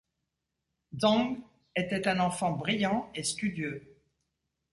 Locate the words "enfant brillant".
2.21-3.11